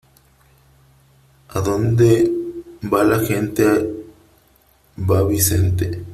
Adonde 1.49 2.27
va 2.81 3.03
la 3.03 3.19
gente, 3.23 3.67
va 4.97 5.27
Vicente. 5.27 6.03